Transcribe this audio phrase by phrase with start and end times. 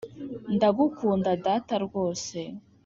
[0.55, 2.39] ndagukunda, data rwose,